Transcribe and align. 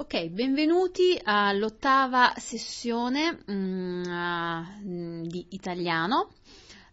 Ok, 0.00 0.28
benvenuti 0.28 1.20
all'ottava 1.20 2.32
sessione 2.36 3.36
uh, 3.46 4.62
di 5.26 5.44
italiano. 5.48 6.28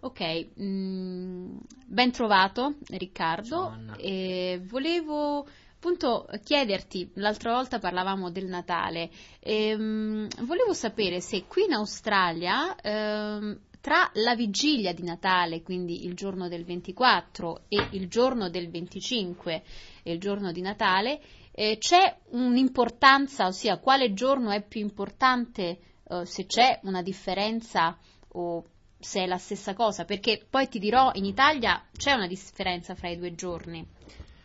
Ok, 0.00 0.48
mm, 0.60 1.56
ben 1.86 2.12
trovato 2.12 2.74
Riccardo. 2.88 3.74
Ciao, 3.96 4.60
volevo 4.68 5.46
appunto 5.80 6.28
chiederti, 6.44 7.10
l'altra 7.14 7.54
volta 7.54 7.78
parlavamo 7.78 8.30
del 8.30 8.44
Natale, 8.44 9.08
ehm, 9.40 10.28
volevo 10.42 10.74
sapere 10.74 11.22
se 11.22 11.46
qui 11.46 11.64
in 11.64 11.72
Australia 11.72 12.76
ehm, 12.76 13.58
tra 13.80 14.10
la 14.16 14.34
vigilia 14.34 14.92
di 14.92 15.02
Natale, 15.02 15.62
quindi 15.62 16.04
il 16.04 16.12
giorno 16.12 16.48
del 16.48 16.66
24 16.66 17.62
e 17.68 17.88
il 17.92 18.08
giorno 18.08 18.50
del 18.50 18.68
25 18.68 19.62
e 20.02 20.12
il 20.12 20.20
giorno 20.20 20.52
di 20.52 20.60
Natale, 20.60 21.18
eh, 21.52 21.78
c'è 21.78 22.14
un'importanza, 22.32 23.46
ossia 23.46 23.78
quale 23.78 24.12
giorno 24.12 24.50
è 24.50 24.62
più 24.62 24.82
importante, 24.82 25.78
eh, 26.06 26.26
se 26.26 26.44
c'è 26.44 26.78
una 26.82 27.00
differenza 27.00 27.96
o 28.32 28.66
se 28.98 29.22
è 29.22 29.26
la 29.26 29.38
stessa 29.38 29.72
cosa, 29.72 30.04
perché 30.04 30.44
poi 30.48 30.68
ti 30.68 30.78
dirò 30.78 31.10
in 31.14 31.24
Italia 31.24 31.82
c'è 31.96 32.12
una 32.12 32.26
differenza 32.26 32.94
fra 32.94 33.08
i 33.08 33.16
due 33.16 33.34
giorni. 33.34 33.88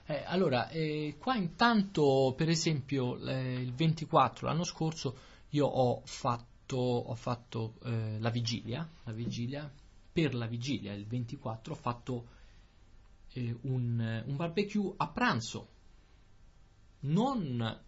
Eh, 0.08 0.24
allora, 0.24 0.70
eh, 0.70 1.16
qua 1.18 1.36
intanto, 1.36 2.36
per 2.38 2.48
esempio, 2.48 3.18
eh, 3.26 3.60
il 3.60 3.74
24 3.74 4.46
l'anno 4.46 4.64
scorso 4.64 5.18
io 5.50 5.66
ho 5.66 6.02
fatto, 6.06 6.78
ho 6.78 7.16
fatto 7.16 7.74
eh, 7.84 8.20
la, 8.20 8.30
vigilia, 8.30 8.88
la 9.04 9.12
vigilia, 9.12 9.72
per 10.14 10.36
la 10.36 10.46
vigilia, 10.46 10.94
il 10.94 11.08
24, 11.08 11.74
ho 11.74 11.76
fatto 11.76 12.28
eh, 13.34 13.58
un, 13.62 14.24
un, 14.28 14.36
barbecue 14.36 14.94
a 14.98 15.08
pranzo, 15.08 15.70
non, 17.00 17.82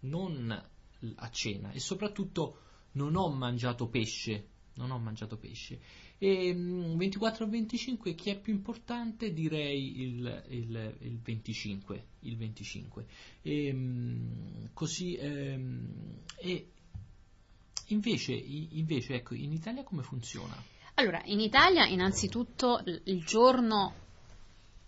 non 0.00 0.68
a 1.16 1.30
cena 1.30 1.72
e 1.72 1.80
soprattutto 1.80 2.58
non 2.92 3.16
ho 3.16 3.28
mangiato 3.30 3.88
pesce, 3.88 4.46
non 4.74 4.92
ho 4.92 4.98
mangiato 4.98 5.36
pesce 5.36 5.80
e 6.24 6.54
24 6.54 7.46
mm, 7.46 7.50
25 7.50 8.14
chi 8.14 8.30
è 8.30 8.38
più 8.38 8.54
importante? 8.54 9.34
Direi 9.34 10.00
il, 10.00 10.44
il, 10.48 10.96
il 11.00 11.18
25. 11.18 12.04
Il 12.20 12.36
25. 12.38 13.06
E, 13.42 13.72
mm, 13.72 14.64
così, 14.72 15.16
ehm, 15.16 16.22
e 16.36 16.70
invece, 17.88 18.32
invece 18.32 19.16
ecco, 19.16 19.34
in 19.34 19.52
Italia 19.52 19.82
come 19.84 20.02
funziona? 20.02 20.56
Allora, 20.94 21.20
in 21.26 21.40
Italia 21.40 21.84
innanzitutto 21.84 22.82
il 23.04 23.22
giorno 23.24 23.92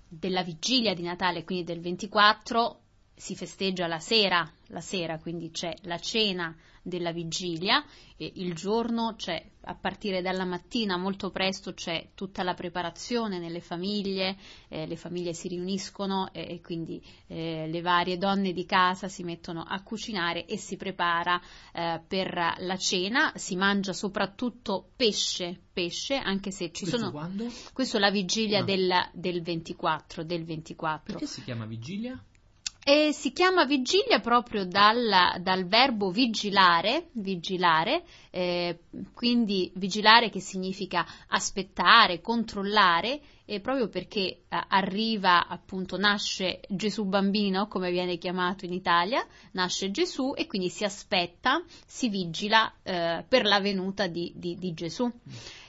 della 0.09 0.42
vigilia 0.42 0.95
di 0.95 1.03
Natale, 1.03 1.45
quindi 1.45 1.64
del 1.64 1.81
24, 1.81 2.81
si 3.17 3.34
festeggia 3.34 3.86
la 3.86 3.98
sera, 3.98 4.48
la 4.67 4.81
sera, 4.81 5.19
quindi 5.19 5.50
c'è 5.50 5.75
la 5.83 5.98
cena 5.98 6.55
della 6.83 7.11
vigilia 7.11 7.84
e 8.17 8.31
il 8.36 8.55
giorno 8.55 9.14
c'è 9.17 9.45
a 9.62 9.75
partire 9.75 10.23
dalla 10.23 10.45
mattina 10.45 10.97
molto 10.97 11.31
presto 11.31 11.75
c'è 11.75 12.11
tutta 12.14 12.45
la 12.45 12.55
preparazione 12.55 13.41
nelle 13.41 13.61
famiglie, 13.61 14.36
eh, 14.69 14.86
le 14.86 14.95
famiglie 14.97 15.33
si 15.33 15.48
riuniscono 15.48 16.33
e, 16.33 16.47
e 16.48 16.61
quindi 16.61 17.03
eh, 17.27 17.67
le 17.69 17.81
varie 17.81 18.19
donne 18.19 18.53
di 18.53 18.64
casa 18.64 19.08
si 19.08 19.25
mettono 19.25 19.62
a 19.62 19.83
cucinare 19.83 20.47
e 20.47 20.56
si 20.58 20.77
prepara 20.77 21.41
eh, 21.73 22.01
per 22.06 22.55
la 22.58 22.77
cena, 22.77 23.33
si 23.34 23.56
mangia 23.56 23.92
soprattutto 23.92 24.91
pesce, 24.95 25.58
pesce 25.73 26.17
anche 26.17 26.53
se 26.53 26.70
ci 26.70 26.83
questo 26.84 26.98
sono... 26.98 27.11
Quando? 27.11 27.51
Questo 27.73 27.97
è 27.97 28.01
la 28.01 28.11
vigilia 28.11 28.61
no. 28.61 28.64
del, 28.67 28.92
del 29.13 29.42
24, 29.42 30.23
del 30.23 30.45
24. 30.45 31.14
Perché 31.14 31.27
si 31.27 31.42
chiama 31.42 31.64
vigilia? 31.64 32.23
E 32.89 33.13
si 33.13 33.33
chiama 33.33 33.64
vigilia 33.64 34.20
proprio 34.20 34.64
dal, 34.64 35.41
dal 35.41 35.67
verbo 35.67 36.13
vigilare, 36.13 37.08
vigilare 37.14 38.05
eh, 38.30 38.79
quindi 39.13 39.73
vigilare 39.74 40.30
che 40.30 40.39
significa 40.39 41.05
aspettare, 41.27 42.20
controllare, 42.20 43.20
e 43.45 43.58
proprio 43.58 43.89
perché 43.89 44.20
eh, 44.20 44.39
arriva 44.48 45.48
appunto, 45.48 45.96
nasce 45.96 46.61
Gesù 46.69 47.07
bambino, 47.07 47.67
come 47.67 47.91
viene 47.91 48.19
chiamato 48.19 48.67
in 48.67 48.73
Italia, 48.73 49.27
nasce 49.52 49.91
Gesù 49.91 50.35
e 50.36 50.46
quindi 50.46 50.69
si 50.69 50.85
aspetta, 50.85 51.61
si 51.85 52.08
vigila 52.08 52.73
eh, 52.85 53.25
per 53.27 53.46
la 53.46 53.58
venuta 53.58 54.07
di, 54.07 54.33
di, 54.36 54.55
di 54.55 54.75
Gesù. 54.75 55.11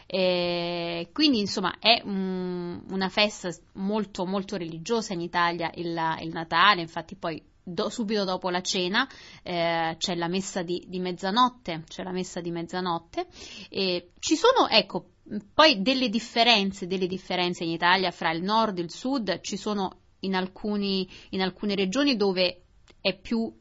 Eh, 0.09 1.09
quindi 1.11 1.39
insomma 1.39 1.79
è 1.79 2.01
un, 2.05 2.81
una 2.89 3.09
festa 3.09 3.49
molto 3.73 4.25
molto 4.25 4.55
religiosa 4.55 5.11
in 5.11 5.19
Italia 5.19 5.69
il, 5.75 5.99
il 6.21 6.29
Natale, 6.31 6.79
infatti 6.79 7.15
poi 7.17 7.43
do, 7.61 7.89
subito 7.89 8.23
dopo 8.23 8.49
la 8.49 8.61
cena 8.61 9.05
eh, 9.43 9.95
c'è 9.97 10.15
la 10.15 10.29
messa 10.29 10.61
di, 10.63 10.83
di, 10.87 10.99
mezzanotte, 10.99 11.83
c'è 11.87 12.03
la 12.03 12.11
messa 12.11 12.39
di 12.39 12.51
mezzanotte. 12.51 13.27
E 13.69 14.11
ci 14.19 14.35
sono 14.35 14.67
ecco 14.69 15.09
poi 15.53 15.81
delle 15.81 16.07
differenze, 16.07 16.87
delle 16.87 17.07
differenze 17.07 17.65
in 17.65 17.71
Italia 17.71 18.11
fra 18.11 18.31
il 18.31 18.41
nord 18.41 18.77
e 18.77 18.83
il 18.83 18.91
sud, 18.91 19.41
ci 19.41 19.57
sono 19.57 20.03
in, 20.21 20.35
alcuni, 20.35 21.07
in 21.31 21.41
alcune 21.41 21.75
regioni 21.75 22.15
dove 22.15 22.61
è 23.01 23.17
più 23.17 23.53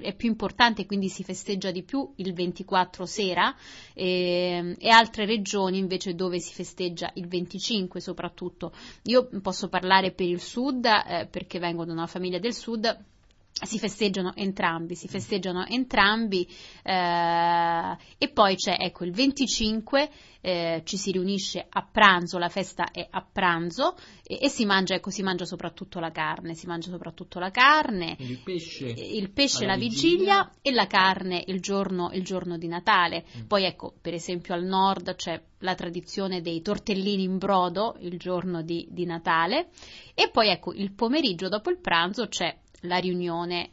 è 0.00 0.14
più 0.14 0.28
importante, 0.28 0.86
quindi 0.86 1.08
si 1.08 1.24
festeggia 1.24 1.70
di 1.70 1.82
più 1.82 2.12
il 2.16 2.32
24 2.32 3.06
sera 3.06 3.54
e, 3.94 4.76
e, 4.78 4.88
altre 4.88 5.24
regioni 5.24 5.78
invece 5.78 6.14
dove 6.14 6.38
si 6.38 6.52
festeggia 6.52 7.10
il 7.14 7.26
25 7.26 8.00
soprattutto. 8.00 8.72
Io 9.04 9.28
posso 9.42 9.68
parlare 9.68 10.12
per 10.12 10.26
il 10.26 10.40
sud 10.40 10.84
eh, 10.84 11.26
perché 11.30 11.58
vengo 11.58 11.84
da 11.84 11.92
una 11.92 12.06
famiglia 12.06 12.38
del 12.38 12.54
sud 12.54 13.04
si 13.50 13.78
festeggiano 13.78 14.34
entrambi, 14.36 14.94
si 14.94 15.08
festeggiano 15.08 15.66
entrambi 15.66 16.48
eh, 16.82 17.96
e 18.16 18.28
poi 18.28 18.54
c'è 18.54 18.76
ecco 18.78 19.04
il 19.04 19.12
25 19.12 20.10
eh, 20.40 20.82
ci 20.84 20.96
si 20.96 21.10
riunisce 21.10 21.66
a 21.68 21.86
pranzo, 21.90 22.38
la 22.38 22.48
festa 22.48 22.90
è 22.90 23.06
a 23.10 23.26
pranzo 23.30 23.96
e, 24.22 24.38
e, 24.40 24.48
si 24.48 24.64
mangia, 24.64 24.94
ecco, 24.94 25.10
si 25.10 25.22
mangia 25.22 25.44
soprattutto 25.44 25.98
la 25.98 26.10
carne, 26.10 26.54
si 26.54 26.66
mangia 26.66 26.90
soprattutto 26.90 27.38
la 27.38 27.50
carne, 27.50 28.16
il 28.18 28.38
pesce, 28.38 28.86
il 28.86 29.30
pesce 29.30 29.66
la 29.66 29.76
vigilia, 29.76 30.44
vigilia, 30.44 30.52
e 30.62 30.70
la 30.72 30.86
carne 30.86 31.42
il 31.46 31.60
giorno, 31.60 32.10
il 32.12 32.22
giorno 32.22 32.56
di 32.56 32.68
Natale. 32.68 33.24
Mm. 33.36 33.46
Poi 33.46 33.64
ecco, 33.64 33.92
per 34.00 34.14
esempio 34.14 34.54
al 34.54 34.64
nord 34.64 35.16
c'è 35.16 35.42
la 35.58 35.74
tradizione 35.74 36.40
dei 36.40 36.62
tortellini 36.62 37.24
in 37.24 37.38
brodo 37.38 37.96
il 38.00 38.16
giorno 38.16 38.62
di, 38.62 38.86
di 38.90 39.04
Natale 39.04 39.70
e 40.14 40.30
poi 40.30 40.50
ecco 40.50 40.72
il 40.72 40.92
pomeriggio 40.92 41.48
dopo 41.48 41.68
il 41.68 41.78
pranzo 41.78 42.28
c'è 42.28 42.56
la 42.82 42.98
riunione 42.98 43.70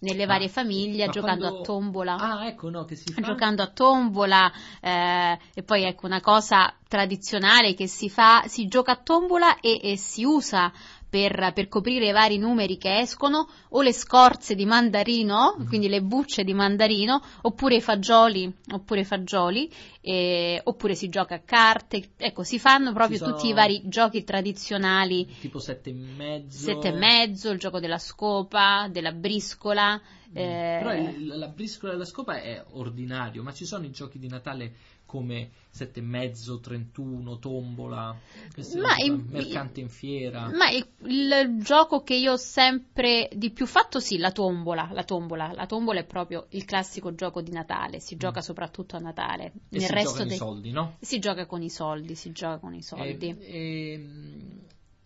nelle 0.00 0.26
varie 0.26 0.46
ah, 0.46 0.50
famiglie 0.50 1.08
giocando 1.08 1.46
quando... 1.46 1.60
a 1.60 1.62
tombola. 1.64 2.16
Ah, 2.16 2.46
ecco, 2.46 2.70
no, 2.70 2.84
che 2.84 2.94
si 2.94 3.12
fa. 3.12 3.20
Giocando 3.20 3.62
a 3.62 3.66
tombola 3.68 4.52
eh, 4.80 5.38
e 5.54 5.62
poi 5.62 5.84
ecco 5.84 6.06
una 6.06 6.20
cosa 6.20 6.72
tradizionale 6.86 7.74
che 7.74 7.86
si 7.88 8.08
fa, 8.08 8.44
si 8.46 8.66
gioca 8.68 8.92
a 8.92 8.96
tombola 8.96 9.60
e, 9.60 9.80
e 9.82 9.96
si 9.96 10.24
usa 10.24 10.72
per, 11.08 11.52
per, 11.54 11.68
coprire 11.68 12.08
i 12.08 12.12
vari 12.12 12.38
numeri 12.38 12.76
che 12.76 12.98
escono, 12.98 13.48
o 13.70 13.82
le 13.82 13.92
scorze 13.92 14.54
di 14.54 14.66
mandarino, 14.66 15.56
mm. 15.58 15.66
quindi 15.66 15.88
le 15.88 16.02
bucce 16.02 16.44
di 16.44 16.54
mandarino, 16.54 17.22
oppure 17.42 17.76
i 17.76 17.80
fagioli, 17.80 18.52
oppure, 18.72 19.04
fagioli 19.04 19.70
eh, 20.00 20.60
oppure 20.64 20.94
si 20.94 21.08
gioca 21.08 21.36
a 21.36 21.40
carte, 21.40 22.10
ecco, 22.16 22.42
si 22.42 22.58
fanno 22.58 22.92
proprio 22.92 23.18
tutti 23.18 23.48
i 23.48 23.52
vari 23.52 23.82
giochi 23.84 24.24
tradizionali. 24.24 25.26
Tipo 25.40 25.58
sette 25.58 25.90
e 25.90 25.92
mezzo. 25.92 26.58
Sette 26.58 26.88
e 26.88 26.92
mezzo, 26.92 27.50
il 27.50 27.58
gioco 27.58 27.80
della 27.80 27.98
scopa, 27.98 28.88
della 28.90 29.12
briscola. 29.12 30.00
Mm. 30.30 30.36
Eh, 30.36 30.78
Però 30.82 30.94
il, 30.94 31.26
la 31.38 31.48
briscola 31.48 31.92
della 31.92 32.04
scopa 32.04 32.40
è 32.40 32.62
ordinario, 32.70 33.42
ma 33.42 33.52
ci 33.52 33.64
sono 33.64 33.84
i 33.84 33.90
giochi 33.90 34.18
di 34.18 34.28
Natale 34.28 34.74
come 35.08 35.52
sette 35.70 36.00
e 36.00 36.02
mezzo, 36.02 36.60
31, 36.60 37.38
tombola, 37.38 38.14
ma 38.76 38.96
il, 39.02 39.24
mercante 39.26 39.80
in 39.80 39.88
fiera. 39.88 40.50
Ma 40.50 40.68
il, 40.68 40.86
il, 41.06 41.62
gioco 41.62 42.02
che 42.02 42.14
io 42.14 42.32
ho 42.32 42.36
sempre 42.36 43.30
di 43.32 43.50
più 43.50 43.64
fatto, 43.64 44.00
sì, 44.00 44.18
la 44.18 44.32
tombola, 44.32 44.90
la 44.92 45.04
tombola. 45.04 45.52
La 45.54 45.64
tombola 45.64 46.00
è 46.00 46.04
proprio 46.04 46.46
il 46.50 46.66
classico 46.66 47.14
gioco 47.14 47.40
di 47.40 47.52
Natale, 47.52 48.00
si 48.00 48.18
gioca 48.18 48.40
mm. 48.40 48.42
soprattutto 48.42 48.96
a 48.96 48.98
Natale. 48.98 49.44
E 49.46 49.78
Nel 49.78 49.80
si 49.80 49.92
resto 49.94 50.10
gioca 50.10 50.18
con 50.18 50.26
dei... 50.26 50.36
i 50.36 50.38
soldi, 50.38 50.70
no? 50.72 50.96
Si 51.00 51.18
gioca 51.18 51.46
con 51.46 51.62
i 51.62 51.70
soldi, 51.70 52.14
si 52.14 52.32
gioca 52.32 52.58
con 52.58 52.74
i 52.74 52.82
soldi. 52.82 53.28
E, 53.28 53.46
e, 53.46 54.06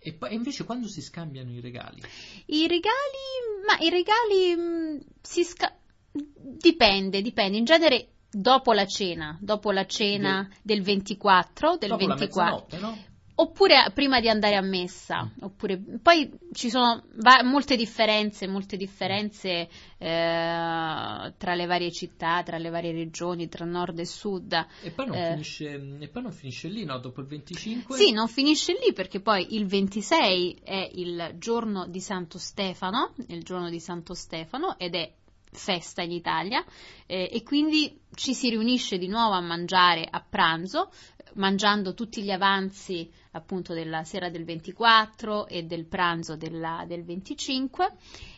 e 0.02 0.12
poi 0.12 0.34
invece 0.34 0.64
quando 0.64 0.88
si 0.88 1.00
scambiano 1.00 1.50
i 1.50 1.60
regali? 1.60 2.02
I 2.46 2.66
regali, 2.66 3.64
ma 3.66 3.78
i 3.78 3.88
regali 3.88 4.56
mh, 4.56 4.60
mm, 4.60 4.98
si 5.20 5.44
scambiano. 5.44 5.80
Dipende, 6.12 7.22
dipende. 7.22 7.56
In 7.56 7.64
genere 7.64 8.08
dopo 8.28 8.72
la 8.72 8.86
cena, 8.86 9.38
dopo 9.40 9.70
la 9.70 9.86
cena 9.86 10.46
De... 10.48 10.56
del 10.62 10.82
24, 10.82 11.76
del 11.76 11.88
dopo 11.90 12.06
24. 12.06 12.80
no? 12.80 12.98
Oppure 13.34 13.90
prima 13.94 14.20
di 14.20 14.28
andare 14.28 14.56
a 14.56 14.60
messa, 14.60 15.30
oppure, 15.40 15.82
poi 16.02 16.30
ci 16.52 16.68
sono 16.68 17.02
va- 17.14 17.42
molte 17.42 17.76
differenze, 17.76 18.46
molte 18.46 18.76
differenze 18.76 19.68
eh, 19.96 21.34
tra 21.38 21.54
le 21.54 21.66
varie 21.66 21.90
città, 21.90 22.42
tra 22.42 22.58
le 22.58 22.68
varie 22.68 22.92
regioni, 22.92 23.48
tra 23.48 23.64
nord 23.64 23.98
e 23.98 24.04
sud. 24.04 24.66
E 24.82 24.90
poi 24.90 25.06
non, 25.06 25.16
eh, 25.16 25.30
finisce, 25.30 25.96
e 25.98 26.08
poi 26.08 26.22
non 26.22 26.32
finisce, 26.32 26.68
lì, 26.68 26.84
no? 26.84 26.98
Dopo 26.98 27.22
il 27.22 27.26
25? 27.26 27.96
Sì, 27.96 28.12
non 28.12 28.28
finisce 28.28 28.74
lì 28.74 28.92
perché 28.92 29.20
poi 29.20 29.54
il 29.54 29.66
26 29.66 30.60
è 30.62 30.90
il 30.92 31.34
giorno 31.38 31.86
di 31.86 32.00
Santo 32.00 32.38
Stefano, 32.38 33.14
il 33.28 33.42
giorno 33.42 33.70
di 33.70 33.80
Santo 33.80 34.12
Stefano 34.12 34.78
ed 34.78 34.94
è 34.94 35.10
festa 35.52 36.02
in 36.02 36.12
Italia 36.12 36.64
eh, 37.06 37.28
e 37.30 37.42
quindi 37.42 38.00
ci 38.14 38.34
si 38.34 38.50
riunisce 38.50 38.98
di 38.98 39.06
nuovo 39.06 39.34
a 39.34 39.40
mangiare 39.40 40.06
a 40.08 40.24
pranzo, 40.26 40.90
mangiando 41.34 41.94
tutti 41.94 42.22
gli 42.22 42.30
avanzi 42.30 43.10
appunto 43.32 43.74
della 43.74 44.04
sera 44.04 44.28
del 44.30 44.44
24 44.44 45.46
e 45.46 45.64
del 45.64 45.86
pranzo 45.86 46.36
della, 46.36 46.84
del 46.86 47.04
25 47.04 47.88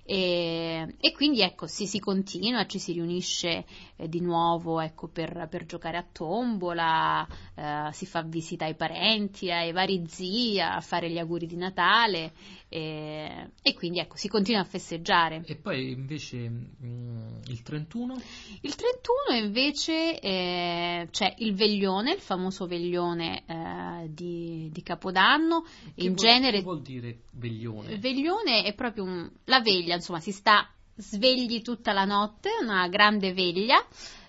e, 0.07 0.97
e, 1.01 1.13
quindi 1.13 1.41
ecco 1.41 1.67
si, 1.67 1.87
si 1.87 1.99
continua, 1.99 2.67
ci 2.67 2.79
si 2.79 2.93
riunisce 2.93 3.65
eh, 3.97 4.07
di 4.07 4.21
nuovo 4.21 4.81
ecco, 4.81 5.09
per, 5.09 5.49
per, 5.51 5.65
giocare 5.65 5.97
a 5.97 6.07
tombola, 6.11 7.27
eh, 7.55 7.89
si 7.93 8.05
fa 8.05 8.23
visita 8.23 8.67
ai 8.67 8.75
parenti, 8.75 9.51
ai 9.51 9.73
vari 9.73 10.05
zii, 10.07 10.61
a 10.61 10.81
fare 10.83 11.11
gli 11.11 11.19
auguri 11.19 11.47
di 11.47 11.57
Natale 11.57 12.33
e, 12.69 13.51
e 13.63 13.75
quindi 13.75 13.99
ecco 14.01 14.17
si 14.17 14.29
continua 14.29 14.61
a 14.61 14.65
festeggiare. 14.65 15.43
E 15.47 15.57
poi 15.57 15.93
invece 15.93 16.51
mh, 16.51 16.71
mm, 16.85 17.29
il 17.47 17.63
31? 17.63 18.21
Il 18.61 18.75
31 18.75 19.43
invece 19.43 20.21
eh, 20.21 21.09
c'è 21.11 21.35
il 21.39 21.55
veglione, 21.55 22.13
il 22.13 22.21
famoso 22.21 22.67
veglione 22.67 23.43
eh, 23.47 24.11
di, 24.13 24.69
di 24.71 24.83
Capodanno. 24.85 25.63
Che 25.63 25.93
in 25.97 26.15
vuol, 26.15 26.27
genere, 26.27 26.59
che 26.59 26.63
vuol 26.63 26.83
dire 26.83 27.23
veglione? 27.33 27.99
Veglione 27.99 28.63
è 28.63 28.73
proprio 28.75 29.03
un, 29.03 29.29
la 29.47 29.61
veglia, 29.61 29.97
insomma, 29.97 30.21
si 30.21 30.31
sta 30.31 30.69
svegli 30.95 31.61
tutta 31.63 31.93
la 31.93 32.05
notte, 32.05 32.51
una 32.63 32.87
grande 32.87 33.33
veglia. 33.33 33.85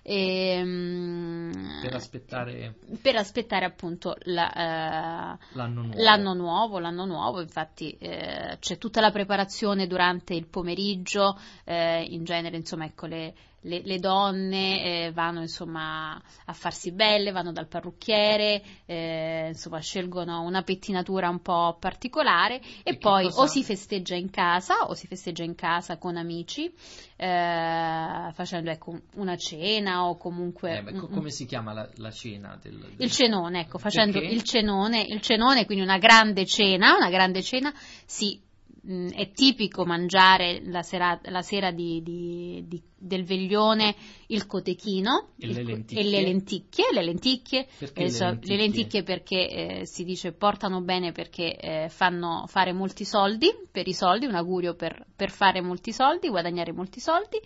E, 0.08 0.58
ehm, 0.60 1.80
per 1.82 1.96
aspettare 1.96 2.76
per 3.02 3.16
aspettare 3.16 3.66
appunto 3.66 4.16
la, 4.26 4.52
uh, 4.54 5.58
l'anno, 5.58 5.82
nuovo. 5.82 6.00
l'anno, 6.00 6.34
nuovo. 6.36 6.78
l'anno 6.78 7.06
nuovo 7.06 7.42
infatti 7.42 7.98
eh, 7.98 8.58
c'è 8.60 8.78
tutta 8.78 9.02
la 9.02 9.10
preparazione 9.10 9.88
durante 9.88 10.36
il 10.36 10.46
pomeriggio 10.46 11.40
eh, 11.64 12.04
in 12.04 12.24
genere 12.24 12.56
insomma 12.56 12.86
ecco 12.86 13.08
le, 13.08 13.34
le, 13.66 13.82
le 13.84 14.00
donne 14.00 14.84
eh, 14.84 15.12
vanno 15.12 15.42
insomma 15.42 16.22
a 16.46 16.54
farsi 16.54 16.92
belle, 16.92 17.32
vanno 17.32 17.52
dal 17.52 17.68
parrucchiere, 17.68 18.62
eh, 18.86 19.48
insomma 19.50 19.80
scelgono 19.80 20.42
una 20.42 20.62
pettinatura 20.62 21.30
un 21.30 21.42
po' 21.42 21.78
particolare 21.80 22.62
e, 22.84 22.92
e 22.92 22.98
poi 22.98 23.26
cosa... 23.26 23.42
o 23.42 23.48
si 23.48 23.64
festeggia 23.64 24.16
in 24.16 24.30
casa 24.30 24.86
o 24.88 24.94
si 24.94 25.08
festeggia 25.08 25.44
in 25.44 25.56
casa 25.56 25.98
con 25.98 26.16
amici 26.16 26.72
eh, 27.18 28.32
facendo 28.34 28.70
ecco, 28.70 29.00
una 29.16 29.36
cena 29.38 30.06
o 30.06 30.18
comunque... 30.18 30.84
Eh, 30.86 30.92
un, 30.92 31.10
come 31.10 31.32
si 31.32 31.46
chiama 31.46 31.74
la, 31.74 31.90
la 31.96 32.12
cena? 32.12 32.58
Del, 32.62 32.78
del... 32.78 32.94
Il 32.98 33.12
cenone, 33.12 33.62
ecco, 33.62 33.78
facendo 33.78 34.20
il 34.20 34.44
cenone, 34.44 35.02
il 35.02 35.22
cenone, 35.22 35.66
quindi 35.66 35.84
una 35.84 35.98
grande 35.98 36.46
cena, 36.46 36.96
una 36.96 37.10
grande 37.10 37.42
cena 37.42 37.74
si 38.06 38.42
mh, 38.86 39.10
è 39.10 39.32
tipico 39.32 39.86
mangiare 39.86 40.62
la 40.66 40.84
sera, 40.84 41.20
la 41.24 41.42
sera 41.42 41.72
di, 41.72 42.02
di, 42.04 42.64
di, 42.68 42.82
del 42.98 43.24
veglione 43.24 43.96
il 44.28 44.46
cotechino 44.46 45.30
e, 45.38 45.48
il, 45.48 45.54
le, 45.54 45.64
lenticchie. 45.64 46.00
e 46.00 46.10
le 46.10 46.22
lenticchie. 46.22 46.86
Le 46.92 47.04
lenticchie, 47.04 47.60
eh, 47.60 47.68
le, 47.80 48.10
lenticchie? 48.10 48.40
le 48.42 48.56
lenticchie 48.56 49.04
perché 49.04 49.50
eh, 49.50 49.86
si 49.86 50.04
dice 50.04 50.32
portano 50.34 50.82
bene 50.82 51.12
perché 51.12 51.56
eh, 51.56 51.90
fanno 51.90 52.46
fare 52.48 52.74
molti 52.74 53.06
soldi, 53.06 53.52
per 53.72 53.88
i 53.88 53.94
soldi, 53.94 54.26
un 54.26 54.36
augurio 54.36 54.76
per, 54.76 55.06
per 55.16 55.32
fare 55.32 55.62
molti 55.62 55.92
soldi, 55.92 56.30
guadagnare 56.30 56.72
molti 56.72 57.00
soldi. 57.00 57.40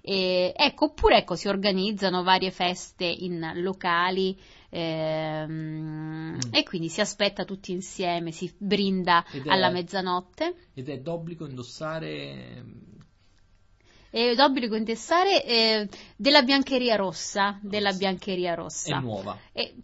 E, 0.00 0.52
ecco, 0.56 0.86
oppure 0.86 1.18
ecco, 1.18 1.34
si 1.34 1.48
organizzano 1.48 2.22
varie 2.22 2.50
feste 2.50 3.04
in 3.04 3.52
locali 3.56 4.36
ehm, 4.76 6.36
mm. 6.36 6.52
e 6.52 6.62
quindi 6.64 6.88
si 6.88 7.00
aspetta 7.00 7.44
tutti 7.44 7.72
insieme, 7.72 8.30
si 8.30 8.52
brinda 8.56 9.24
ed 9.32 9.46
alla 9.46 9.68
è, 9.68 9.72
mezzanotte. 9.72 10.54
Ed 10.74 10.88
è 10.88 10.98
d'obbligo 10.98 11.46
indossare 11.46 12.64
è 14.10 14.34
d'obbligo 14.34 14.76
indossare 14.76 15.44
eh, 15.44 15.88
della 16.16 16.42
biancheria 16.42 16.96
rossa, 16.96 17.58
della 17.60 17.92
biancheria 17.92 18.54
rossa. 18.54 18.96
È 18.96 19.00
nuova. 19.00 19.38
E, 19.52 19.74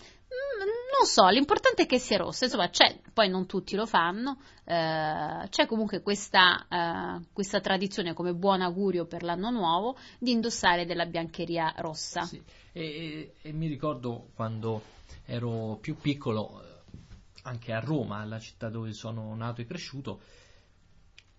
non 0.98 1.06
so, 1.06 1.26
l'importante 1.28 1.84
è 1.84 1.86
che 1.86 1.98
sia 1.98 2.18
rossa, 2.18 2.44
insomma, 2.44 2.68
c'è, 2.68 3.00
poi 3.12 3.28
non 3.28 3.46
tutti 3.46 3.74
lo 3.76 3.86
fanno, 3.86 4.38
eh, 4.64 5.46
c'è 5.48 5.66
comunque 5.66 6.02
questa, 6.02 6.66
eh, 6.68 7.26
questa, 7.32 7.60
tradizione 7.60 8.12
come 8.12 8.34
buon 8.34 8.60
augurio 8.60 9.06
per 9.06 9.22
l'anno 9.22 9.50
nuovo 9.50 9.96
di 10.18 10.32
indossare 10.32 10.84
della 10.84 11.06
biancheria 11.06 11.72
rossa. 11.78 12.22
Sì. 12.22 12.42
E, 12.72 12.82
e, 12.82 13.32
e, 13.40 13.52
mi 13.52 13.66
ricordo 13.68 14.28
quando 14.34 14.82
ero 15.24 15.78
più 15.80 15.96
piccolo, 15.96 16.62
eh, 16.62 17.00
anche 17.44 17.72
a 17.72 17.80
Roma, 17.80 18.24
la 18.24 18.38
città 18.38 18.68
dove 18.68 18.92
sono 18.92 19.34
nato 19.34 19.62
e 19.62 19.64
cresciuto, 19.64 20.20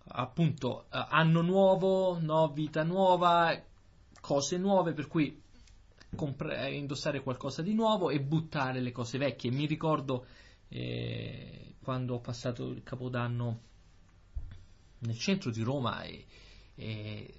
appunto, 0.06 0.86
eh, 0.92 1.06
anno 1.10 1.42
nuovo, 1.42 2.18
no, 2.20 2.50
vita 2.50 2.84
nuova, 2.84 3.56
cose 4.20 4.58
nuove, 4.58 4.94
per 4.94 5.08
cui 5.08 5.42
compre- 6.16 6.68
eh, 6.68 6.76
indossare 6.76 7.22
qualcosa 7.22 7.62
di 7.62 7.74
nuovo 7.74 8.10
e 8.10 8.22
buttare 8.22 8.80
le 8.80 8.92
cose 8.92 9.18
vecchie. 9.18 9.52
Mi 9.52 9.66
ricordo 9.66 10.26
eh, 10.70 11.76
quando 11.82 12.16
ho 12.16 12.20
passato 12.20 12.70
il 12.70 12.84
capodanno 12.84 13.62
nel 15.00 15.18
centro 15.18 15.52
di 15.52 15.62
Roma 15.62 16.04
e, 16.04 16.26
e 16.76 17.34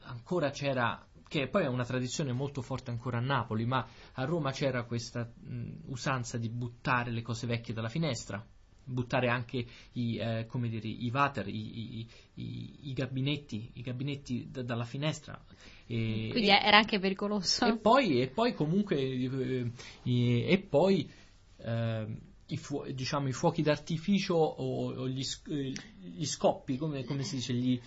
ancora 0.00 0.50
c'era 0.50 1.06
che 1.30 1.46
poi 1.46 1.62
è 1.62 1.68
una 1.68 1.84
tradizione 1.84 2.32
molto 2.32 2.60
forte 2.60 2.90
ancora 2.90 3.18
a 3.18 3.20
Napoli, 3.20 3.64
ma 3.64 3.86
a 4.14 4.24
Roma 4.24 4.50
c'era 4.50 4.82
questa 4.82 5.24
mh, 5.32 5.82
usanza 5.86 6.38
di 6.38 6.48
buttare 6.48 7.12
le 7.12 7.22
cose 7.22 7.46
vecchie 7.46 7.72
dalla 7.72 7.88
finestra, 7.88 8.44
buttare 8.90 9.28
anche 9.28 9.64
i, 9.92 10.16
eh, 10.16 10.46
dire, 10.50 10.88
i 10.88 11.10
water, 11.12 11.48
i, 11.48 12.06
i, 12.34 12.88
i, 12.88 12.92
gabinetti, 12.92 13.70
i 13.74 13.82
gabinetti 13.82 14.48
d- 14.50 14.62
dalla 14.62 14.84
finestra. 14.84 15.42
E, 15.86 16.28
Quindi 16.30 16.50
era 16.50 16.76
anche 16.76 16.98
pericoloso. 16.98 17.66
E 17.66 17.76
poi, 17.76 18.20
e 18.20 18.28
poi 18.28 18.54
comunque, 18.54 18.96
eh, 18.98 19.72
e 20.04 20.58
poi 20.68 21.10
eh, 21.58 22.06
i, 22.46 22.56
fu- 22.56 22.84
diciamo, 22.92 23.28
i, 23.28 23.32
fuochi 23.32 23.62
d'artificio 23.62 24.34
o, 24.34 24.92
o 24.92 25.08
gli, 25.08 25.24
eh, 25.48 25.72
gli, 25.98 26.24
scoppi, 26.24 26.76
come, 26.76 27.04
come, 27.04 27.22
si 27.22 27.36
dice, 27.36 27.54
gli, 27.54 27.80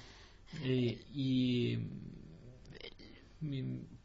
eh, 0.62 0.98
i, 1.12 1.88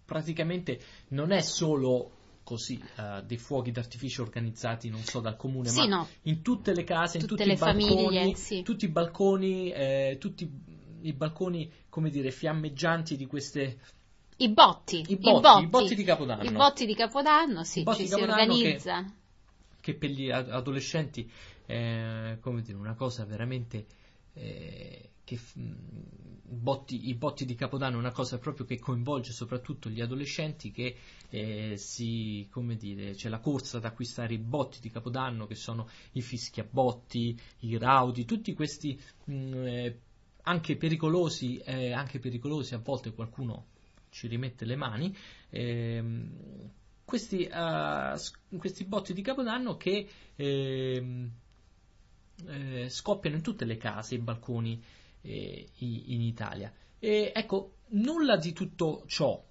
praticamente 0.04 0.80
non 1.08 1.30
è 1.30 1.40
solo 1.40 2.17
così 2.48 2.82
uh, 2.96 3.20
dei 3.26 3.36
fuochi 3.36 3.70
d'artificio 3.70 4.22
organizzati, 4.22 4.88
non 4.88 5.02
so, 5.02 5.20
dal 5.20 5.36
comune, 5.36 5.68
sì, 5.68 5.80
ma 5.80 5.96
no. 5.96 6.08
in 6.22 6.40
tutte 6.40 6.72
le 6.72 6.82
case, 6.82 7.18
tutte 7.18 7.34
in 7.34 7.36
tutti 7.36 7.44
le 7.44 7.52
i 7.52 7.56
balconi, 7.58 8.06
famiglie, 8.06 8.34
sì. 8.36 8.62
tutti 8.62 8.86
i 8.86 8.88
balconi, 8.88 9.70
eh, 9.70 10.16
tutti 10.18 10.50
i 11.02 11.12
balconi, 11.12 11.70
come 11.90 12.08
dire, 12.08 12.30
fiammeggianti 12.30 13.18
di 13.18 13.26
queste... 13.26 13.80
I 14.38 14.48
botti, 14.48 15.04
i 15.08 15.16
botti, 15.16 15.28
i 15.28 15.40
botti, 15.40 15.62
i 15.62 15.66
botti 15.66 15.94
di 15.94 16.04
Capodanno. 16.04 16.42
I 16.42 16.52
botti 16.52 16.86
di 16.86 16.94
Capodanno, 16.94 17.64
sì, 17.64 17.84
ci 17.94 18.06
si 18.06 18.14
organizza. 18.14 19.02
Che, 19.02 19.12
che, 19.82 19.94
per 19.94 20.08
gli 20.08 20.30
adolescenti 20.30 21.30
è, 21.66 21.74
eh, 21.74 22.38
come 22.40 22.62
dire, 22.62 22.78
una 22.78 22.94
cosa 22.94 23.26
veramente... 23.26 23.84
Eh, 24.32 25.10
che, 25.28 25.38
botti, 25.52 27.08
i 27.10 27.14
botti 27.14 27.44
di 27.44 27.54
Capodanno 27.54 27.96
è 27.96 27.98
una 27.98 28.12
cosa 28.12 28.38
proprio 28.38 28.64
che 28.64 28.78
coinvolge 28.78 29.32
soprattutto 29.32 29.90
gli 29.90 30.00
adolescenti 30.00 30.70
che 30.70 30.96
eh, 31.28 31.76
si, 31.76 32.48
come 32.50 32.76
dire, 32.76 33.12
c'è 33.12 33.28
la 33.28 33.38
corsa 33.38 33.76
ad 33.76 33.84
acquistare 33.84 34.32
i 34.32 34.38
botti 34.38 34.80
di 34.80 34.90
Capodanno 34.90 35.46
che 35.46 35.54
sono 35.54 35.86
i 36.12 36.22
fischi 36.22 36.60
a 36.60 36.68
botti, 36.68 37.38
i 37.60 37.76
raudi, 37.76 38.24
tutti 38.24 38.54
questi 38.54 38.98
mh, 39.24 39.54
eh, 39.66 39.98
anche 40.44 40.76
pericolosi, 40.76 41.58
eh, 41.58 41.92
anche 41.92 42.18
pericolosi, 42.18 42.72
a 42.72 42.78
volte 42.78 43.12
qualcuno 43.12 43.66
ci 44.08 44.28
rimette 44.28 44.64
le 44.64 44.76
mani, 44.76 45.14
ehm, 45.50 46.70
questi, 47.04 47.46
uh, 47.52 48.18
questi, 48.58 48.84
botti 48.84 49.12
di 49.12 49.20
Capodanno 49.20 49.76
che 49.76 50.08
ehm, 50.36 51.30
eh, 52.46 52.88
scoppiano 52.88 53.36
in 53.36 53.42
tutte 53.42 53.64
le 53.64 53.76
case, 53.76 54.14
i 54.14 54.18
balconi 54.18 54.82
eh, 55.22 55.68
in 55.76 56.20
Italia. 56.20 56.72
E 56.98 57.32
ecco, 57.34 57.76
nulla 57.88 58.36
di 58.36 58.52
tutto 58.52 59.04
ciò, 59.06 59.44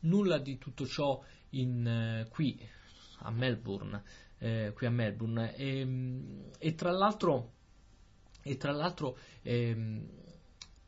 nulla 0.00 0.38
di 0.38 0.58
tutto 0.58 0.86
ciò 0.86 1.22
in, 1.50 1.86
eh, 1.86 2.28
qui 2.28 2.58
a 3.20 3.30
Melbourne, 3.30 4.02
eh, 4.38 4.72
qui 4.74 4.86
a 4.86 4.90
Melbourne. 4.90 5.54
E, 5.54 5.80
ehm, 5.80 6.50
e 6.58 6.74
tra 6.74 6.90
l'altro 6.90 7.54
e 8.46 8.56
tra 8.56 8.70
l'altro, 8.70 9.18
ehm, 9.42 10.06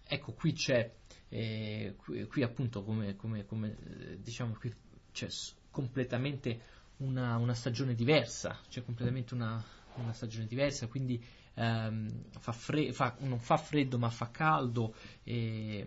ecco, 0.05 0.33
qui 0.33 0.53
c'è, 0.53 0.95
eh, 1.29 1.95
qui, 1.97 2.25
qui, 2.27 2.45
appunto, 2.45 2.85
come, 2.85 3.17
come, 3.17 3.47
come 3.47 3.77
diciamo, 4.21 4.55
qui 4.55 4.73
c'è 5.11 5.27
completamente 5.69 6.61
una, 6.99 7.37
una, 7.37 7.55
stagione 7.55 7.97
diversa, 7.97 8.61
c'è 8.69 8.85
completamente 8.85 9.35
una, 9.35 9.61
una 9.95 10.13
stagione 10.13 10.47
diversa, 10.47 10.87
quindi 10.87 11.21
ehm, 11.59 12.09
fa 12.39 12.53
fre- 12.53 12.93
fa, 12.93 13.17
non 13.21 13.41
fa 13.41 13.57
freddo 13.57 13.99
ma 13.99 14.09
fa 14.11 14.31
caldo. 14.31 14.95
E, 15.25 15.87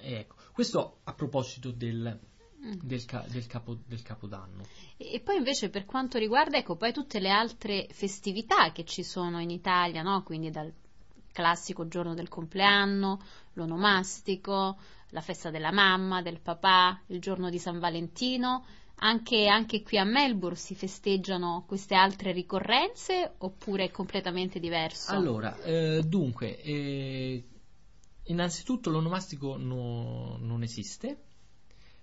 e 0.00 0.12
ecco. 0.14 0.36
Questo 0.52 0.98
a 1.04 1.14
proposito 1.14 1.70
del, 1.70 2.18
mm. 2.64 2.72
del, 2.82 3.04
ca- 3.04 3.24
del, 3.28 3.46
capo, 3.46 3.78
del, 3.86 4.02
capodanno. 4.02 4.64
E 4.96 5.20
poi 5.20 5.36
invece 5.36 5.70
per 5.70 5.84
quanto 5.84 6.18
riguarda 6.18 6.58
ecco, 6.58 6.76
poi 6.76 6.92
tutte 6.92 7.20
le 7.20 7.30
altre 7.30 7.88
festività 7.92 8.72
che 8.72 8.84
ci 8.84 9.02
sono 9.02 9.40
in 9.40 9.50
Italia, 9.50 10.02
no? 10.02 10.22
quindi 10.22 10.50
dal 10.50 10.72
classico 11.32 11.88
giorno 11.88 12.14
del 12.14 12.28
compleanno, 12.28 13.20
l'onomastico, 13.54 14.76
la 15.10 15.20
festa 15.20 15.50
della 15.50 15.72
mamma, 15.72 16.20
del 16.20 16.40
papà, 16.40 17.00
il 17.06 17.20
giorno 17.20 17.48
di 17.48 17.58
San 17.58 17.78
Valentino, 17.78 18.64
anche, 19.02 19.46
anche, 19.46 19.82
qui 19.82 19.98
a 19.98 20.04
Melbourne 20.04 20.56
si 20.56 20.74
festeggiano 20.74 21.64
queste 21.66 21.94
altre 21.94 22.32
ricorrenze 22.32 23.34
oppure 23.38 23.84
è 23.84 23.90
completamente 23.90 24.60
diverso? 24.60 25.12
Allora, 25.12 25.60
eh, 25.62 26.02
dunque, 26.04 26.60
eh, 26.62 27.44
innanzitutto 28.24 28.90
l'onomastico 28.90 29.56
no, 29.56 30.36
non 30.40 30.62
esiste, 30.62 31.18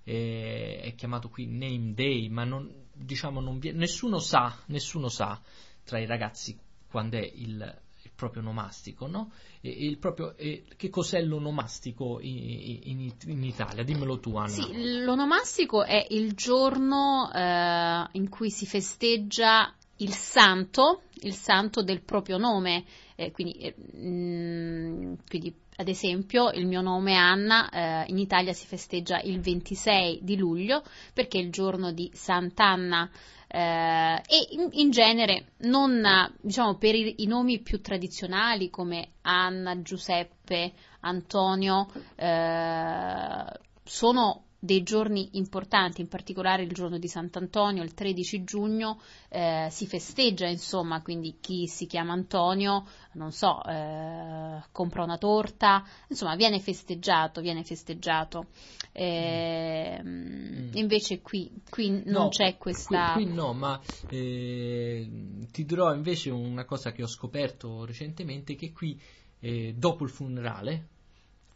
eh, 0.03 0.79
è 0.81 0.95
chiamato 0.95 1.29
qui 1.29 1.47
Name 1.47 1.93
Day, 1.93 2.27
ma 2.27 2.43
non, 2.43 2.69
diciamo, 2.93 3.39
non 3.39 3.59
vi, 3.59 3.71
nessuno, 3.71 4.19
sa, 4.19 4.57
nessuno 4.67 5.07
sa 5.07 5.41
tra 5.83 5.99
i 5.99 6.05
ragazzi 6.05 6.57
quando 6.89 7.17
è 7.17 7.31
il, 7.33 7.81
proprio 8.19 8.41
onomastico, 8.41 9.07
no? 9.07 9.31
E, 9.61 9.97
proprio, 9.97 10.35
e, 10.35 10.65
che 10.75 10.89
cos'è 10.89 11.21
l'onomastico 11.21 12.19
in, 12.19 12.81
in, 12.83 13.13
in, 13.27 13.43
Italia? 13.43 13.83
Dimmelo 13.83 14.19
tu, 14.19 14.35
Anna. 14.35 14.49
Sì, 14.49 15.01
l'onomastico 15.01 15.83
è 15.83 16.05
il 16.09 16.33
giorno 16.33 17.31
eh, 17.33 18.07
in 18.11 18.27
cui 18.29 18.51
si 18.51 18.65
festeggia 18.65 19.73
il 19.97 20.13
santo, 20.13 21.03
il 21.21 21.33
santo 21.33 21.81
del 21.81 22.01
proprio 22.01 22.37
nome, 22.37 22.83
eh, 23.15 23.31
quindi, 23.31 23.53
eh, 23.53 23.75
mh, 23.77 24.07
mm, 24.07 25.13
quindi, 25.27 25.55
ad 25.79 25.87
esempio 25.87 26.51
il 26.51 26.67
mio 26.67 26.81
nome 26.81 27.15
Anna, 27.15 27.69
eh, 27.69 28.09
in 28.09 28.17
Italia 28.17 28.51
si 28.51 28.67
festeggia 28.67 29.21
il 29.21 29.39
26 29.39 30.19
di 30.21 30.35
luglio 30.35 30.83
perché 31.13 31.39
è 31.39 31.41
il 31.41 31.51
giorno 31.51 31.93
di 31.93 32.11
Sant'Anna. 32.13 33.09
Eh, 33.47 34.21
e 34.27 34.47
in, 34.51 34.67
in, 34.73 34.91
genere 34.91 35.53
non 35.59 36.03
diciamo 36.41 36.75
per 36.75 36.93
i, 36.93 37.23
i, 37.23 37.25
nomi 37.25 37.61
più 37.61 37.81
tradizionali 37.81 38.69
come 38.69 39.13
Anna, 39.21 39.81
Giuseppe, 39.81 40.73
Antonio 40.99 41.87
eh, 42.15 43.45
sono 43.83 44.43
dei 44.59 44.83
giorni 44.83 45.29
importanti, 45.33 46.01
in 46.01 46.09
particolare 46.09 46.63
il 46.63 46.73
giorno 46.73 46.97
di 46.97 47.07
Sant'Antonio, 47.07 47.81
il 47.81 47.93
13 47.93 48.43
giugno, 48.43 48.99
eh, 49.29 49.67
si 49.71 49.87
festeggia, 49.87 50.47
insomma, 50.47 51.01
quindi 51.01 51.37
chi 51.39 51.65
si 51.67 51.85
chiama 51.85 52.11
Antonio, 52.11 52.85
non 53.13 53.31
so, 53.31 53.63
eh, 53.63 54.61
compra 54.71 55.03
una 55.03 55.17
torta, 55.17 55.85
insomma, 56.09 56.35
viene 56.35 56.59
festeggiato, 56.59 57.39
viene 57.39 57.63
festeggiato. 57.63 58.47
Eh, 58.91 60.01
mm. 60.03 60.71
Invece 60.73 61.21
qui, 61.21 61.49
qui 61.69 61.89
non 61.89 62.23
no, 62.23 62.27
c'è 62.27 62.57
questa... 62.57 63.13
Qui, 63.13 63.23
qui 63.23 63.33
no, 63.33 63.53
ma 63.53 63.79
eh, 64.09 65.09
ti 65.51 65.63
dirò 65.63 65.93
invece 65.93 66.31
una 66.31 66.65
cosa 66.65 66.91
che 66.91 67.01
ho 67.01 67.07
scoperto 67.07 67.85
recentemente, 67.85 68.55
che 68.55 68.73
qui, 68.73 68.99
eh, 69.39 69.73
dopo 69.77 70.03
il 70.03 70.09
funerale, 70.09 70.87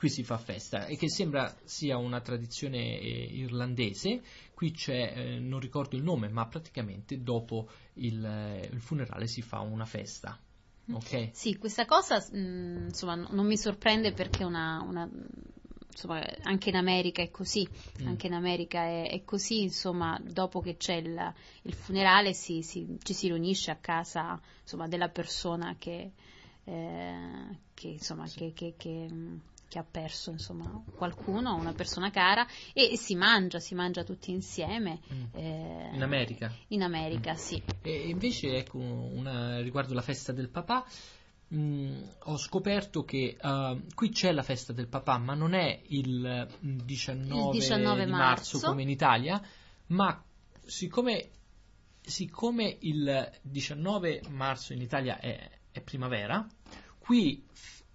qui 0.03 0.12
si 0.12 0.24
fa 0.25 0.38
festa 0.38 0.86
e 0.86 0.98
che 0.98 1.10
sembra 1.10 1.55
sia 1.63 1.95
una 1.95 2.19
tradizione 2.19 3.00
eh, 3.00 3.24
irlandese. 3.31 4.22
Qui 4.53 4.72
c'è, 4.72 5.13
eh, 5.15 5.39
non 5.39 5.62
ricordo 5.62 5.95
il 5.95 6.03
nome, 6.03 6.27
ma 6.27 6.45
praticamente 6.45 7.22
dopo 7.24 7.69
il, 7.93 8.22
eh, 8.22 8.69
il 8.69 8.81
funerale 8.81 9.27
si 9.27 9.41
fa 9.41 9.62
una 9.62 9.86
festa. 9.86 10.38
Okay? 10.91 11.29
Sì, 11.31 11.57
questa 11.57 11.86
cosa 11.86 12.17
mh, 12.17 12.38
mm, 12.38 12.86
insomma, 12.88 13.15
non 13.15 13.45
mi 13.45 13.55
sorprende 13.55 14.12
perché 14.12 14.43
una, 14.43 14.83
una 14.86 15.10
insomma, 15.89 16.22
anche 16.41 16.67
in 16.67 16.75
America 16.75 17.22
è 17.22 17.31
così, 17.31 17.65
mm. 18.01 18.05
anche 18.05 18.27
in 18.27 18.33
America 18.33 18.83
è, 18.83 19.10
è, 19.10 19.24
così, 19.24 19.62
insomma, 19.62 20.19
dopo 20.22 20.60
che 20.60 20.75
c'è 20.75 20.95
il, 20.95 21.33
il 21.62 21.74
funerale 21.74 22.33
si, 22.33 22.62
si, 22.62 22.98
ci 23.01 23.13
si 23.13 23.27
riunisce 23.27 23.72
a 23.72 23.77
casa 23.77 24.38
insomma, 24.63 24.89
della 24.89 25.07
persona 25.07 25.77
che, 25.79 26.12
eh, 26.65 27.57
che, 27.74 27.88
insomma, 27.88 28.27
sì. 28.27 28.39
che, 28.39 28.53
che 28.53 28.74
che 28.75 29.07
ha 29.77 29.85
perso 29.89 30.31
insomma, 30.31 30.83
qualcuno, 30.95 31.55
una 31.55 31.73
persona 31.73 32.09
cara, 32.09 32.45
e, 32.73 32.97
si 32.97 33.15
mangia, 33.15 33.59
si 33.59 33.75
mangia 33.75 34.03
tutti 34.03 34.31
insieme. 34.31 34.99
Mm. 35.11 35.23
Eh, 35.33 35.89
in 35.93 36.01
America? 36.01 36.53
In 36.69 36.83
America, 36.83 37.33
mm. 37.33 37.35
sì. 37.35 37.61
E 37.81 38.09
invece, 38.09 38.57
ecco, 38.57 38.77
una, 38.77 39.59
riguardo 39.61 39.93
la 39.93 40.01
festa 40.01 40.31
del 40.31 40.49
papà, 40.49 40.85
mh, 41.47 41.57
mm, 41.57 42.03
ho 42.23 42.37
scoperto 42.37 43.03
che 43.03 43.37
uh, 43.41 43.81
qui 43.93 44.09
c'è 44.09 44.31
la 44.31 44.43
festa 44.43 44.73
del 44.73 44.87
papà, 44.87 45.17
ma 45.17 45.33
non 45.33 45.53
è 45.53 45.81
il 45.87 46.47
19, 46.59 47.45
il 47.45 47.59
19 47.59 48.05
marzo. 48.05 48.15
marzo 48.15 48.59
come 48.59 48.81
in 48.81 48.89
Italia, 48.89 49.41
ma 49.87 50.23
siccome, 50.65 51.29
siccome 52.01 52.77
il 52.81 53.31
19 53.41 54.23
marzo 54.29 54.73
in 54.73 54.81
Italia 54.81 55.19
è, 55.19 55.49
è 55.71 55.81
primavera, 55.81 56.47
qui 56.99 57.45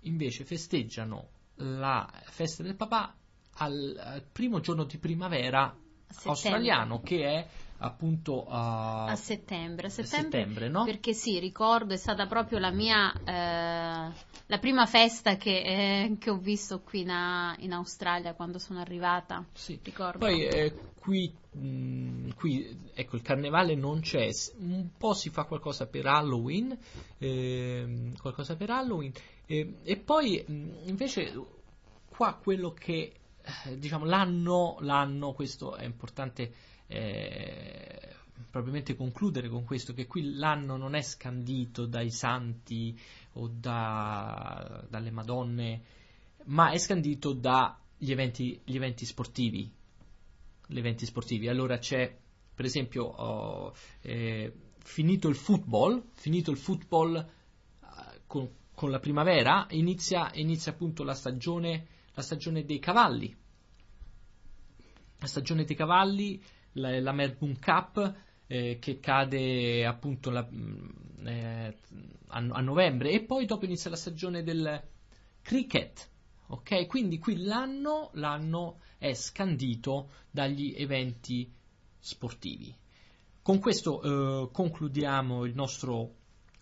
invece 0.02 0.44
festeggiano 0.44 1.30
la 1.58 2.08
festa 2.24 2.62
del 2.62 2.76
papà 2.76 3.14
al, 3.54 3.96
al 3.98 4.22
primo 4.22 4.60
giorno 4.60 4.84
di 4.84 4.98
primavera 4.98 5.74
australiano 6.24 7.00
che 7.00 7.24
è 7.24 7.48
appunto 7.78 8.44
uh, 8.46 8.50
a 8.50 9.14
settembre, 9.16 9.86
a 9.86 9.90
settembre, 9.90 10.40
settembre 10.40 10.68
no? 10.68 10.84
perché 10.84 11.12
sì, 11.12 11.38
ricordo, 11.38 11.94
è 11.94 11.96
stata 11.96 12.26
proprio 12.26 12.58
la 12.58 12.70
mia 12.70 13.12
eh, 13.22 14.12
la 14.50 14.58
prima 14.58 14.86
festa 14.86 15.36
che, 15.36 15.60
eh, 15.60 16.16
che 16.18 16.30
ho 16.30 16.38
visto 16.38 16.80
qui 16.80 17.00
in, 17.02 17.54
in, 17.58 17.72
Australia 17.72 18.34
quando 18.34 18.58
sono 18.58 18.80
arrivata. 18.80 19.44
Sì. 19.52 19.78
Ricordo. 19.82 20.18
Poi 20.18 20.42
eh, 20.42 20.74
qui, 20.98 21.32
mh, 21.52 21.66
mm, 21.66 22.30
qui, 22.34 22.90
ecco, 22.94 23.16
il 23.16 23.22
carnevale 23.22 23.74
non 23.74 24.00
c'è, 24.00 24.30
un 24.58 24.88
po' 24.96 25.12
si 25.12 25.28
fa 25.28 25.44
qualcosa 25.44 25.86
per 25.86 26.06
Halloween, 26.06 26.76
ehm, 27.18 28.16
qualcosa 28.16 28.56
per 28.56 28.70
Halloween, 28.70 29.12
e 29.46 29.96
poi 30.02 30.42
mh, 30.46 30.52
mm, 30.52 30.70
invece 30.88 31.32
qua 32.08 32.34
quello 32.34 32.72
che 32.72 33.17
diciamo 33.76 34.04
l'anno, 34.04 34.76
l'anno, 34.80 35.32
questo 35.32 35.76
è 35.76 35.84
importante 35.84 36.52
eh, 36.86 38.16
probabilmente 38.50 38.94
concludere 38.94 39.48
con 39.48 39.64
questo, 39.64 39.92
che 39.92 40.06
qui 40.06 40.34
l'anno 40.34 40.76
non 40.76 40.94
è 40.94 41.02
scandito 41.02 41.86
dai 41.86 42.10
santi 42.10 42.98
o 43.34 43.48
da, 43.48 44.84
dalle 44.88 45.10
madonne, 45.10 45.82
ma 46.44 46.70
è 46.70 46.78
scandito 46.78 47.32
dagli 47.32 48.10
eventi, 48.10 48.60
eventi 48.64 49.04
sportivi. 49.04 49.70
Eventi 50.68 51.06
sportivi. 51.06 51.48
Allora 51.48 51.78
c'è, 51.78 52.14
per 52.54 52.64
esempio, 52.64 53.04
oh, 53.04 53.74
eh, 54.00 54.52
finito 54.78 55.28
il 55.28 55.36
football, 55.36 56.02
finito 56.14 56.50
il 56.50 56.56
football 56.56 57.16
eh, 57.16 58.20
con, 58.26 58.48
con, 58.74 58.90
la 58.90 58.98
primavera, 58.98 59.66
inizia, 59.70 60.30
inizia 60.34 60.72
appunto 60.72 61.04
la 61.04 61.14
stagione, 61.14 61.86
la 62.18 62.24
stagione 62.24 62.64
dei 62.64 62.80
cavalli. 62.80 63.32
La 65.20 65.26
stagione 65.28 65.64
dei 65.64 65.76
cavalli 65.76 66.42
la, 66.72 67.00
la 67.00 67.12
Melbourne 67.12 67.58
Cup 67.60 68.14
eh, 68.48 68.78
che 68.80 68.98
cade 68.98 69.86
appunto 69.86 70.30
la, 70.30 70.44
mm, 70.50 71.26
eh, 71.26 71.76
a, 72.26 72.38
a, 72.38 72.60
novembre 72.60 73.12
e 73.12 73.22
poi 73.22 73.46
dopo 73.46 73.66
inizia 73.66 73.88
la 73.88 73.96
stagione 73.96 74.42
del 74.42 74.82
cricket. 75.42 76.10
Ok, 76.48 76.86
quindi 76.86 77.18
qui 77.20 77.44
l'anno, 77.44 78.10
l'anno 78.14 78.80
è 78.98 79.14
scandito 79.14 80.10
dagli 80.28 80.74
eventi 80.76 81.48
sportivi. 82.00 82.74
Con 83.42 83.60
questo 83.60 84.02
eh, 84.02 84.50
concludiamo 84.50 85.44
il 85.44 85.54
nostro 85.54 86.14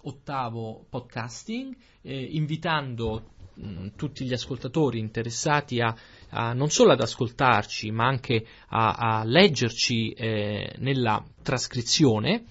ottavo 0.03 0.85
podcasting, 0.89 1.75
eh, 2.03 2.23
invitando 2.23 3.36
mm, 3.61 3.89
tutti 3.97 4.25
gli 4.25 4.33
ascoltatori 4.33 4.99
interessati 4.99 5.81
a 5.81 5.95
a, 6.31 6.53
non 6.53 6.71
solo 6.71 6.93
ad 6.93 7.01
ascoltarci, 7.01 7.91
ma 7.91 8.07
anche 8.07 8.47
a, 8.69 8.93
a 8.93 9.25
leggerci 9.25 10.13
eh, 10.13 10.75
nella 10.79 11.21
trascrizione, 11.43 12.45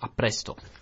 A 0.01 0.13
presto! 0.15 0.78